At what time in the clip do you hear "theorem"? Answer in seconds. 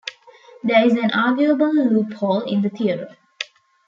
2.71-3.15